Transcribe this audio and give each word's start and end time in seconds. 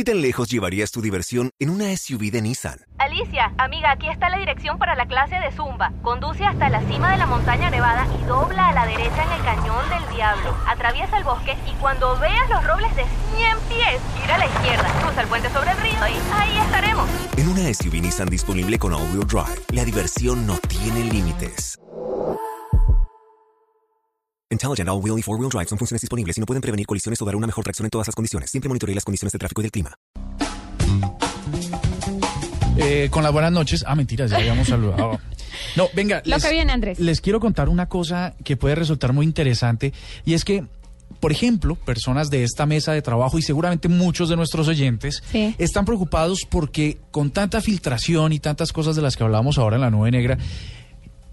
¿Qué 0.00 0.04
tan 0.04 0.22
lejos 0.22 0.48
llevarías 0.48 0.92
tu 0.92 1.02
diversión 1.02 1.50
en 1.58 1.68
una 1.68 1.94
SUV 1.94 2.30
de 2.30 2.40
Nissan? 2.40 2.78
Alicia, 2.96 3.52
amiga, 3.58 3.90
aquí 3.90 4.08
está 4.08 4.30
la 4.30 4.38
dirección 4.38 4.78
para 4.78 4.94
la 4.94 5.04
clase 5.04 5.34
de 5.34 5.52
Zumba. 5.52 5.92
Conduce 6.00 6.42
hasta 6.42 6.70
la 6.70 6.80
cima 6.88 7.12
de 7.12 7.18
la 7.18 7.26
montaña 7.26 7.68
nevada 7.68 8.08
y 8.18 8.24
dobla 8.24 8.70
a 8.70 8.72
la 8.72 8.86
derecha 8.86 9.22
en 9.22 9.30
el 9.30 9.44
cañón 9.44 9.90
del 9.90 10.16
diablo. 10.16 10.56
Atraviesa 10.66 11.18
el 11.18 11.24
bosque 11.24 11.54
y 11.70 11.74
cuando 11.82 12.18
veas 12.18 12.48
los 12.48 12.66
robles 12.66 12.96
de 12.96 13.04
100 13.36 13.58
pies, 13.68 14.00
gira 14.18 14.36
a 14.36 14.38
la 14.38 14.46
izquierda, 14.46 14.88
cruza 15.02 15.20
el 15.20 15.28
puente 15.28 15.50
sobre 15.50 15.70
el 15.72 15.76
río 15.76 15.92
y 15.92 16.32
ahí 16.32 16.56
estaremos. 16.56 17.06
En 17.36 17.48
una 17.48 17.74
SUV 17.74 18.00
Nissan 18.00 18.30
disponible 18.30 18.78
con 18.78 18.94
all-wheel 18.94 19.26
drive, 19.26 19.60
la 19.72 19.84
diversión 19.84 20.46
no 20.46 20.56
tiene 20.60 21.04
límites. 21.04 21.79
Intelligent 24.52 24.88
All-Wheel 24.88 25.16
y 25.18 25.22
Four-Wheel 25.22 25.48
Drive 25.48 25.68
son 25.68 25.78
funciones 25.78 26.00
disponibles 26.00 26.36
y 26.36 26.40
no 26.40 26.46
pueden 26.46 26.60
prevenir 26.60 26.84
colisiones 26.84 27.22
o 27.22 27.24
dar 27.24 27.36
una 27.36 27.46
mejor 27.46 27.62
tracción 27.62 27.86
en 27.86 27.90
todas 27.90 28.08
las 28.08 28.16
condiciones. 28.16 28.50
Siempre 28.50 28.68
monitoree 28.68 28.96
las 28.96 29.04
condiciones 29.04 29.32
de 29.32 29.38
tráfico 29.38 29.60
y 29.60 29.62
del 29.64 29.70
clima. 29.70 29.94
Eh, 32.76 33.08
con 33.12 33.22
las 33.22 33.32
buenas 33.32 33.52
noches. 33.52 33.84
Ah, 33.86 33.94
mentiras, 33.94 34.28
ya 34.30 34.38
habíamos 34.38 34.66
saludado. 34.68 35.20
No, 35.76 35.86
venga. 35.94 36.20
Lo 36.24 36.38
que 36.38 36.50
viene, 36.50 36.72
Andrés. 36.72 36.98
Les 36.98 37.20
quiero 37.20 37.38
contar 37.38 37.68
una 37.68 37.88
cosa 37.88 38.34
que 38.44 38.56
puede 38.56 38.74
resultar 38.74 39.12
muy 39.12 39.24
interesante 39.24 39.92
y 40.24 40.34
es 40.34 40.44
que 40.44 40.64
por 41.20 41.32
ejemplo, 41.32 41.74
personas 41.74 42.30
de 42.30 42.44
esta 42.44 42.66
mesa 42.66 42.92
de 42.92 43.02
trabajo 43.02 43.36
y 43.38 43.42
seguramente 43.42 43.88
muchos 43.88 44.28
de 44.30 44.36
nuestros 44.36 44.68
oyentes 44.68 45.22
Sí. 45.30 45.54
están 45.58 45.84
preocupados 45.84 46.46
porque 46.48 46.98
con 47.10 47.30
tanta 47.30 47.60
filtración 47.60 48.32
y 48.32 48.38
tantas 48.38 48.72
cosas 48.72 48.96
de 48.96 49.02
las 49.02 49.16
que 49.16 49.24
hablamos 49.24 49.58
ahora 49.58 49.76
en 49.76 49.82
la 49.82 49.90
nube 49.90 50.10
negra, 50.12 50.38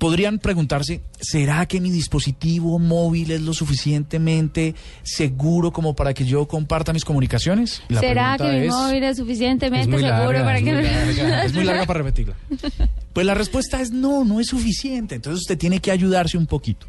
podrían 0.00 0.38
preguntarse, 0.40 1.02
¿será 1.20 1.66
que 1.66 1.80
mi 1.80 1.90
dispositivo 1.90 2.78
móvil 2.80 3.30
es 3.30 3.42
lo 3.42 3.52
suficientemente 3.54 4.74
seguro 5.04 5.70
como 5.72 5.94
para 5.94 6.14
que 6.14 6.24
yo 6.24 6.48
comparta 6.48 6.92
mis 6.92 7.04
comunicaciones? 7.04 7.82
La 7.88 8.00
¿Será 8.00 8.36
que 8.36 8.44
mi 8.50 8.66
es- 8.66 8.72
móvil 8.72 9.04
es 9.04 9.16
suficientemente 9.18 9.84
seguro 9.84 10.08
larga, 10.08 10.44
para 10.44 10.58
es 10.58 10.64
que 10.64 10.72
muy 10.72 10.82
larga, 10.82 11.44
es 11.44 11.54
muy 11.54 11.64
larga 11.64 11.86
para 11.86 11.98
repetirla. 11.98 12.34
Pues 13.12 13.26
la 13.26 13.34
respuesta 13.34 13.80
es 13.80 13.92
no, 13.92 14.24
no 14.24 14.40
es 14.40 14.48
suficiente. 14.48 15.14
Entonces 15.14 15.42
usted 15.42 15.58
tiene 15.58 15.78
que 15.80 15.90
ayudarse 15.90 16.36
un 16.38 16.46
poquito. 16.46 16.86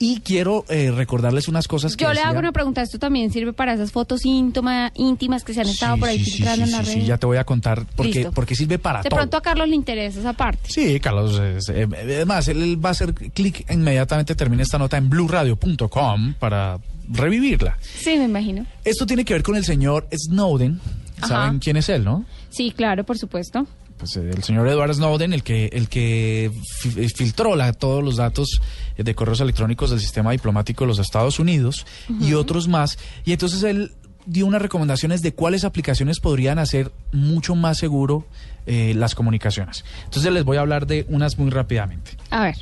Y 0.00 0.20
quiero 0.20 0.64
eh, 0.68 0.92
recordarles 0.92 1.48
unas 1.48 1.66
cosas 1.66 1.96
que 1.96 2.04
Yo 2.04 2.12
le 2.12 2.20
hago 2.20 2.38
una 2.38 2.52
pregunta, 2.52 2.82
¿esto 2.82 3.00
también 3.00 3.32
sirve 3.32 3.52
para 3.52 3.74
esas 3.74 3.90
fotos 3.90 4.24
íntima- 4.24 4.92
íntimas 4.94 5.42
que 5.42 5.52
se 5.54 5.60
han 5.62 5.66
estado 5.68 5.94
Sí, 5.96 6.00
por 6.00 6.08
ahí 6.08 6.18
sí, 6.24 6.30
filtrando 6.30 6.66
sí, 6.66 6.70
en 6.70 6.76
la 6.76 6.82
red? 6.82 6.92
sí, 6.92 7.04
ya 7.04 7.18
te 7.18 7.26
voy 7.26 7.36
a 7.36 7.44
contar 7.44 7.84
porque, 7.96 8.30
porque 8.32 8.54
sirve 8.54 8.78
para 8.78 9.02
de 9.02 9.08
todo. 9.10 9.16
pronto 9.18 9.36
a 9.36 9.42
Carlos 9.42 9.68
le 9.68 9.74
interesa 9.74 10.20
esa 10.20 10.34
parte. 10.34 10.68
Sí, 10.70 11.00
Carlos. 11.00 11.38
es- 11.40 11.68
eh, 11.70 11.88
además, 11.92 12.46
él, 12.46 12.62
él 12.62 12.84
va 12.84 12.90
a 12.90 12.92
hacer 12.92 13.12
clic 13.12 13.68
inmediatamente, 13.70 14.36
termina 14.36 14.62
esta 14.62 14.78
nota 14.78 14.96
en 14.98 15.08
blueradio.com 15.10 16.34
para 16.38 16.78
revivirla. 17.10 17.76
Sí, 17.80 18.16
me 18.18 18.24
imagino. 18.24 18.66
Esto 18.84 19.04
tiene 19.06 19.24
que 19.24 19.32
ver 19.34 19.42
con 19.42 19.56
el 19.56 19.64
señor 19.64 20.06
Snowden. 20.14 20.80
¿Saben 21.26 21.58
quién 21.58 21.76
es 21.76 21.88
él, 21.88 22.04
no? 22.04 22.24
Sí, 22.50 22.70
claro, 22.70 23.02
por 23.02 23.18
supuesto. 23.18 23.66
Pues 23.98 24.16
eh, 24.16 24.30
el 24.34 24.42
señor 24.44 24.66
Edward 24.68 24.94
Snowden, 24.94 25.32
el 25.32 25.42
que 25.42 25.66
el 25.72 25.88
que 25.88 26.46
eh, 26.46 27.08
filtró 27.14 27.56
la- 27.56 27.72
todos 27.72 28.02
los 28.02 28.16
datos 28.16 28.60
de 28.96 29.14
correos 29.14 29.40
electrónicos 29.40 29.90
del 29.90 30.00
sistema 30.00 30.30
diplomático 30.32 30.84
de 30.84 30.88
los 30.88 30.98
Estados 30.98 31.38
Unidos 31.38 31.84
y 32.20 32.34
otros 32.34 32.68
más. 32.68 32.98
Y 33.24 33.32
entonces 33.32 33.62
él 33.64 33.92
dio 34.26 34.44
unas 34.46 34.60
recomendaciones 34.62 35.22
de 35.22 35.32
cuáles 35.32 35.64
aplicaciones 35.64 36.20
podrían 36.20 36.58
hacer 36.58 36.92
mucho 37.12 37.54
más 37.54 37.78
seguro 37.78 38.26
eh, 38.66 38.92
las 38.94 39.14
comunicaciones. 39.14 39.84
Entonces 40.04 40.32
les 40.32 40.44
voy 40.44 40.56
a 40.58 40.60
hablar 40.60 40.86
de 40.86 41.06
unas 41.08 41.38
muy 41.38 41.50
rápidamente. 41.50 42.12
A 42.30 42.42
ver. 42.44 42.56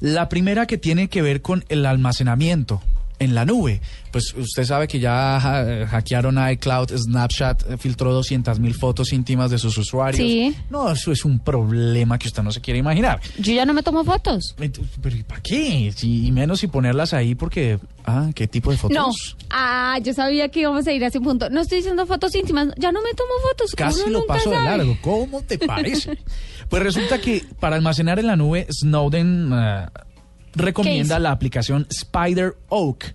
La 0.00 0.28
primera 0.28 0.66
que 0.66 0.76
tiene 0.76 1.08
que 1.08 1.22
ver 1.22 1.40
con 1.40 1.64
el 1.68 1.86
almacenamiento 1.86 2.82
en 3.18 3.34
la 3.34 3.44
nube. 3.44 3.80
Pues 4.10 4.34
usted 4.36 4.64
sabe 4.64 4.86
que 4.88 4.98
ya 5.00 5.36
ha- 5.36 5.86
hackearon 5.86 6.36
a 6.38 6.52
iCloud, 6.52 6.90
Snapchat 6.96 7.70
eh, 7.70 7.76
filtró 7.78 8.12
200 8.12 8.58
mil 8.60 8.74
fotos 8.74 9.12
íntimas 9.12 9.50
de 9.50 9.58
sus 9.58 9.76
usuarios. 9.78 10.18
Sí. 10.18 10.54
No, 10.70 10.90
eso 10.90 11.10
es 11.12 11.24
un 11.24 11.38
problema 11.38 12.18
que 12.18 12.28
usted 12.28 12.42
no 12.42 12.52
se 12.52 12.60
quiere 12.60 12.78
imaginar. 12.78 13.20
Yo 13.38 13.52
ya 13.52 13.64
no 13.64 13.72
me 13.74 13.82
tomo 13.82 14.04
fotos. 14.04 14.54
Ent- 14.58 14.80
Pero 15.02 15.16
¿y 15.16 15.22
para 15.22 15.40
qué? 15.42 15.92
Si- 15.96 16.26
y 16.26 16.32
menos 16.32 16.60
si 16.60 16.66
ponerlas 16.66 17.12
ahí 17.14 17.34
porque... 17.34 17.78
Ah, 18.06 18.30
¿qué 18.34 18.46
tipo 18.46 18.70
de 18.70 18.76
fotos? 18.76 18.96
No. 18.96 19.10
Ah, 19.50 19.98
yo 20.02 20.12
sabía 20.12 20.48
que 20.50 20.60
íbamos 20.60 20.86
a 20.86 20.92
ir 20.92 21.02
a 21.04 21.06
ese 21.06 21.20
punto. 21.20 21.48
No 21.50 21.60
estoy 21.62 21.78
diciendo 21.78 22.04
fotos 22.06 22.34
íntimas. 22.34 22.68
Ya 22.78 22.92
no 22.92 23.00
me 23.02 23.14
tomo 23.14 23.30
fotos. 23.48 23.70
Casi 23.74 24.02
Uno 24.02 24.20
lo 24.20 24.26
paso 24.26 24.50
de 24.50 24.56
largo. 24.56 24.96
¿Cómo 25.00 25.40
te 25.42 25.58
parece? 25.58 26.18
pues 26.68 26.82
resulta 26.82 27.18
que 27.20 27.42
para 27.60 27.76
almacenar 27.76 28.18
en 28.18 28.26
la 28.26 28.36
nube, 28.36 28.66
Snowden 28.70 29.50
eh, 29.54 29.86
recomienda 30.54 31.18
la 31.18 31.30
aplicación 31.30 31.86
Spider 31.90 32.56
Oak. 32.68 33.14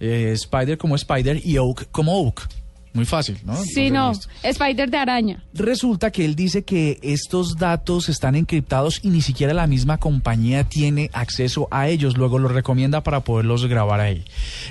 Eh, 0.00 0.32
Spider 0.32 0.78
como 0.78 0.96
Spider 0.96 1.40
y 1.44 1.58
Oak 1.58 1.88
como 1.90 2.20
Oak. 2.20 2.48
Muy 2.92 3.04
fácil, 3.04 3.38
¿no? 3.44 3.56
Sí, 3.56 3.90
no. 3.90 4.12
Spider 4.42 4.90
de 4.90 4.96
araña. 4.96 5.44
Resulta 5.54 6.10
que 6.10 6.24
él 6.24 6.34
dice 6.34 6.64
que 6.64 6.98
estos 7.02 7.56
datos 7.56 8.08
están 8.08 8.34
encriptados 8.34 8.98
y 9.04 9.10
ni 9.10 9.22
siquiera 9.22 9.54
la 9.54 9.68
misma 9.68 9.98
compañía 9.98 10.64
tiene 10.64 11.08
acceso 11.12 11.68
a 11.70 11.88
ellos. 11.88 12.16
Luego 12.16 12.40
los 12.40 12.50
recomienda 12.50 13.02
para 13.04 13.20
poderlos 13.20 13.66
grabar 13.66 14.00
ahí. 14.00 14.24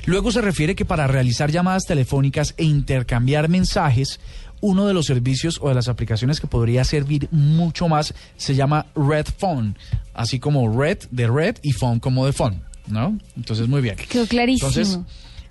Luego 0.05 0.33
se 0.33 0.41
refiere 0.41 0.75
que 0.75 0.83
para 0.83 1.07
realizar 1.07 1.49
llamadas 1.49 1.85
telefónicas 1.85 2.55
e 2.57 2.65
intercambiar 2.65 3.47
mensajes, 3.47 4.19
uno 4.61 4.85
de 4.87 4.93
los 4.93 5.05
servicios 5.05 5.57
o 5.61 5.69
de 5.69 5.75
las 5.75 5.87
aplicaciones 5.87 6.39
que 6.39 6.47
podría 6.47 6.83
servir 6.83 7.27
mucho 7.31 7.87
más 7.87 8.13
se 8.37 8.55
llama 8.55 8.85
Red 8.95 9.27
Phone, 9.37 9.77
así 10.13 10.39
como 10.39 10.69
Red 10.77 10.99
de 11.11 11.27
Red 11.27 11.57
y 11.61 11.71
Phone 11.71 11.99
como 11.99 12.25
de 12.25 12.33
Phone, 12.33 12.61
¿no? 12.87 13.17
Entonces 13.37 13.67
muy 13.67 13.81
bien. 13.81 13.95
Quedó 13.95 14.25
clarísimo. 14.27 14.67
Entonces, 14.69 14.99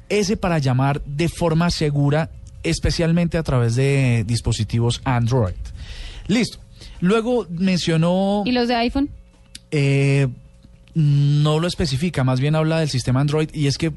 ese 0.08 0.36
para 0.36 0.58
llamar 0.58 1.02
de 1.04 1.28
forma 1.28 1.70
segura, 1.70 2.30
especialmente 2.62 3.38
a 3.38 3.42
través 3.42 3.76
de 3.76 4.24
dispositivos 4.26 5.00
Android. 5.04 5.54
Listo. 6.26 6.58
Luego 7.00 7.46
mencionó, 7.50 8.42
¿Y 8.44 8.52
los 8.52 8.69
de 8.69 8.75
iPhone? 8.75 9.08
eh, 9.70 10.28
no 10.94 11.60
lo 11.60 11.66
especifica, 11.69 12.25
más 12.25 12.40
bien 12.40 12.54
habla 12.56 12.80
del 12.80 12.88
sistema 12.88 13.20
Android 13.20 13.48
y 13.52 13.66
es 13.69 13.78
que 13.78 13.92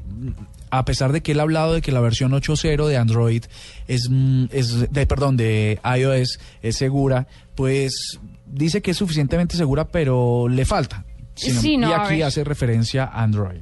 a 0.72 0.86
pesar 0.86 1.12
de 1.12 1.20
que 1.20 1.32
él 1.32 1.40
ha 1.40 1.42
hablado 1.42 1.74
de 1.74 1.82
que 1.82 1.92
la 1.92 2.00
versión 2.00 2.32
8.0 2.32 2.86
de 2.88 2.96
Android 2.96 3.44
es, 3.88 4.08
mm, 4.08 4.46
es 4.50 4.90
de, 4.90 5.06
perdón, 5.06 5.36
de 5.36 5.78
iOS 5.84 6.38
es 6.62 6.76
segura, 6.76 7.28
pues 7.54 8.18
dice 8.46 8.80
que 8.80 8.92
es 8.92 8.96
suficientemente 8.96 9.54
segura, 9.54 9.88
pero 9.88 10.48
le 10.48 10.64
falta. 10.64 11.04
Sí, 11.34 11.76
no, 11.76 11.90
y 11.90 11.92
a 11.92 12.04
aquí 12.04 12.22
hace 12.22 12.42
referencia 12.42 13.04
a 13.04 13.22
Android. 13.22 13.60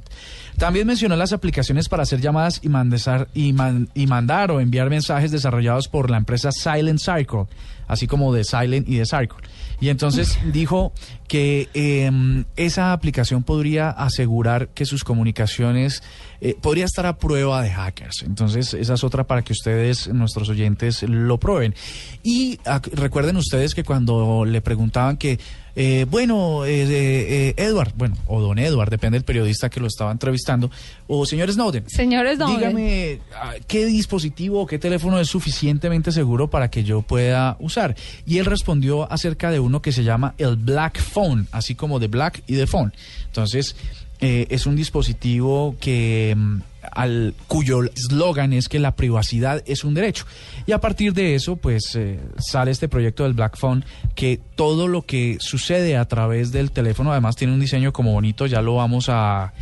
También 0.57 0.85
mencionó 0.87 1.15
las 1.15 1.33
aplicaciones 1.33 1.89
para 1.89 2.03
hacer 2.03 2.21
llamadas 2.21 2.59
y, 2.63 2.69
mandesar- 2.69 3.27
y, 3.33 3.53
man- 3.53 3.89
y 3.95 4.07
mandar 4.07 4.51
o 4.51 4.59
enviar 4.59 4.89
mensajes 4.89 5.31
desarrollados 5.31 5.87
por 5.87 6.09
la 6.09 6.17
empresa 6.17 6.51
Silent 6.51 6.99
Circle, 6.99 7.45
así 7.87 8.05
como 8.07 8.33
de 8.33 8.43
Silent 8.43 8.87
y 8.87 8.97
de 8.97 9.05
Circle. 9.05 9.39
Y 9.79 9.89
entonces 9.89 10.37
dijo 10.53 10.93
que 11.27 11.69
em, 11.73 12.45
esa 12.55 12.93
aplicación 12.93 13.41
podría 13.43 13.89
asegurar 13.89 14.67
que 14.69 14.85
sus 14.85 15.03
comunicaciones 15.03 16.03
eh, 16.39 16.55
podría 16.61 16.85
estar 16.85 17.05
a 17.07 17.17
prueba 17.17 17.63
de 17.63 17.71
hackers. 17.71 18.21
Entonces 18.23 18.73
esa 18.75 18.93
es 18.93 19.03
otra 19.03 19.25
para 19.25 19.41
que 19.41 19.53
ustedes, 19.53 20.07
nuestros 20.09 20.49
oyentes, 20.49 21.01
lo 21.03 21.39
prueben. 21.39 21.73
Y 22.21 22.59
recuerden 22.93 23.37
ustedes 23.37 23.73
que 23.73 23.83
cuando 23.83 24.45
le 24.45 24.61
preguntaban 24.61 25.17
que 25.17 25.39
eh, 25.75 26.05
bueno, 26.09 26.65
eh, 26.65 26.83
eh, 26.83 27.53
eh, 27.57 27.63
Edward, 27.65 27.93
bueno, 27.95 28.17
o 28.27 28.41
don 28.41 28.59
Edward, 28.59 28.89
depende 28.89 29.17
del 29.17 29.23
periodista 29.23 29.69
que 29.69 29.79
lo 29.79 29.87
estaba 29.87 30.10
entrevistando, 30.11 30.69
o 31.07 31.25
señor 31.25 31.51
Snowden. 31.51 31.89
Señor 31.89 32.27
Snowden. 32.35 32.57
Dígame 32.57 33.19
ah, 33.35 33.53
qué 33.67 33.85
dispositivo 33.85 34.61
o 34.61 34.65
qué 34.65 34.79
teléfono 34.79 35.19
es 35.19 35.27
suficientemente 35.27 36.11
seguro 36.11 36.49
para 36.49 36.69
que 36.69 36.83
yo 36.83 37.01
pueda 37.01 37.57
usar. 37.59 37.95
Y 38.25 38.37
él 38.37 38.45
respondió 38.45 39.11
acerca 39.11 39.51
de 39.51 39.59
uno 39.59 39.81
que 39.81 39.91
se 39.91 40.03
llama 40.03 40.35
el 40.37 40.55
Black 40.55 40.99
Phone, 41.01 41.47
así 41.51 41.75
como 41.75 41.99
de 41.99 42.07
Black 42.07 42.43
y 42.47 42.55
de 42.55 42.67
Phone. 42.67 42.93
Entonces, 43.27 43.75
eh, 44.19 44.45
es 44.49 44.67
un 44.67 44.75
dispositivo 44.75 45.75
que 45.79 46.35
mm, 46.37 46.59
al 46.91 47.33
cuyo 47.47 47.83
eslogan 47.83 48.53
es 48.53 48.69
que 48.69 48.79
la 48.79 48.95
privacidad 48.95 49.63
es 49.65 49.83
un 49.83 49.95
derecho. 49.95 50.25
Y 50.67 50.73
a 50.73 50.79
partir 50.79 51.13
de 51.13 51.33
eso, 51.33 51.55
pues 51.55 51.95
eh, 51.95 52.19
sale 52.37 52.69
este 52.69 52.87
proyecto 52.87 53.23
del 53.23 53.33
Black 53.33 53.57
Phone 53.57 53.83
que 54.13 54.39
todo 54.55 54.87
lo 54.87 55.03
que 55.03 55.37
sucede 55.39 55.97
a 55.97 56.05
través 56.05 56.51
del 56.51 56.71
teléfono, 56.71 57.11
además 57.11 57.35
tiene 57.35 57.53
un 57.53 57.59
diseño 57.59 57.93
como 57.93 58.13
bonito, 58.13 58.45
ya 58.45 58.61
lo 58.61 58.75
vamos 58.75 59.07
a, 59.09 59.53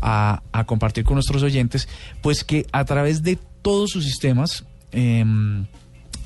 a- 0.00 0.42
a 0.52 0.64
compartir 0.64 1.04
con 1.04 1.14
nuestros 1.14 1.42
oyentes, 1.42 1.88
pues 2.22 2.44
que 2.44 2.66
a 2.72 2.84
través 2.84 3.22
de 3.22 3.38
todos 3.62 3.90
sus 3.90 4.04
sistemas 4.04 4.64
em, 4.92 5.66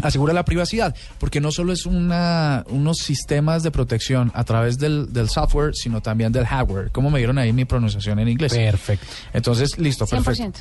asegura 0.02 0.32
la 0.32 0.44
privacidad, 0.44 0.94
porque 1.18 1.40
no 1.40 1.52
solo 1.52 1.72
es 1.72 1.86
una, 1.86 2.64
unos 2.68 2.98
sistemas 2.98 3.62
de 3.62 3.70
protección 3.70 4.30
a 4.34 4.44
través 4.44 4.78
del, 4.78 5.12
del 5.12 5.28
software, 5.28 5.74
sino 5.74 6.00
también 6.00 6.32
del 6.32 6.46
hardware, 6.46 6.90
como 6.90 7.10
me 7.10 7.18
dieron 7.18 7.38
ahí 7.38 7.52
mi 7.52 7.64
pronunciación 7.64 8.18
en 8.18 8.28
inglés. 8.28 8.54
Perfecto. 8.54 9.06
Entonces, 9.32 9.78
listo, 9.78 10.06
100%. 10.06 10.24
perfecto. 10.24 10.60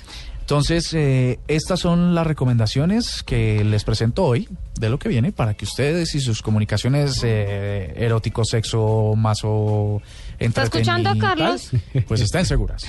Entonces, 0.50 0.92
eh, 0.96 1.40
estas 1.48 1.80
son 1.80 2.16
las 2.16 2.26
recomendaciones 2.26 3.22
que 3.22 3.64
les 3.64 3.84
presento 3.84 4.24
hoy 4.24 4.50
de 4.80 4.90
lo 4.90 4.98
que 4.98 5.08
viene 5.08 5.32
para 5.32 5.54
que 5.54 5.64
ustedes 5.64 6.16
y 6.16 6.22
sus 6.22 6.42
comunicaciones 6.42 7.22
eh, 7.24 7.94
erótico, 7.96 8.44
sexo, 8.44 9.14
mazo, 9.16 10.02
¿Está 10.40 10.64
escuchando, 10.64 11.12
Carlos? 11.20 11.70
pues 12.08 12.22
estén 12.22 12.46
seguras. 12.46 12.84